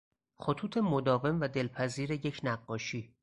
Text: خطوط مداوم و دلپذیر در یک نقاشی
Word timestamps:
خطوط 0.37 0.77
مداوم 0.77 1.39
و 1.41 1.47
دلپذیر 1.47 2.09
در 2.15 2.25
یک 2.25 2.41
نقاشی 2.43 3.15